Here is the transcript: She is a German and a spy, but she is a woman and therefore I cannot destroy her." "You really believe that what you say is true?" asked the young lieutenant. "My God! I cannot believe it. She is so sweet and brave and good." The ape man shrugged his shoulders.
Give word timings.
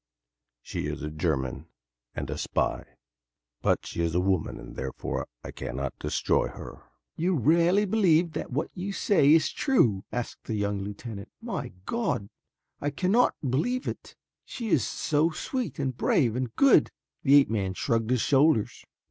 She 0.63 0.87
is 0.87 1.03
a 1.03 1.11
German 1.11 1.67
and 2.15 2.27
a 2.31 2.37
spy, 2.39 2.85
but 3.61 3.85
she 3.85 4.01
is 4.01 4.15
a 4.15 4.19
woman 4.19 4.59
and 4.59 4.75
therefore 4.75 5.27
I 5.43 5.51
cannot 5.51 5.93
destroy 5.99 6.47
her." 6.47 6.81
"You 7.17 7.35
really 7.35 7.85
believe 7.85 8.31
that 8.31 8.49
what 8.51 8.71
you 8.73 8.93
say 8.93 9.31
is 9.31 9.51
true?" 9.51 10.03
asked 10.11 10.45
the 10.45 10.55
young 10.55 10.79
lieutenant. 10.81 11.29
"My 11.39 11.71
God! 11.85 12.29
I 12.79 12.89
cannot 12.89 13.35
believe 13.47 13.87
it. 13.87 14.15
She 14.43 14.69
is 14.69 14.83
so 14.83 15.29
sweet 15.29 15.77
and 15.77 15.95
brave 15.95 16.35
and 16.35 16.55
good." 16.55 16.89
The 17.21 17.35
ape 17.35 17.51
man 17.51 17.75
shrugged 17.75 18.09
his 18.09 18.21
shoulders. 18.21 18.83